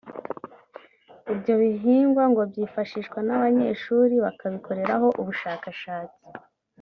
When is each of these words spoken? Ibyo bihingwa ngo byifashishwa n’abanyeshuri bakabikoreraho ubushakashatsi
Ibyo 1.33 1.53
bihingwa 1.61 2.23
ngo 2.31 2.41
byifashishwa 2.51 3.19
n’abanyeshuri 3.27 4.13
bakabikoreraho 4.25 5.07
ubushakashatsi 5.21 6.21